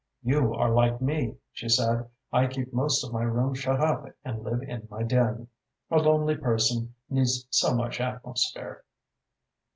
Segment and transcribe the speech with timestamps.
[0.23, 2.09] "You are like me," she said.
[2.33, 5.47] "I keep most of my rooms shut up and live in my den.
[5.91, 8.83] A lonely person needs so much atmosphere."